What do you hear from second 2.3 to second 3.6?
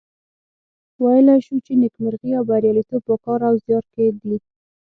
او بریالیتوب په کار او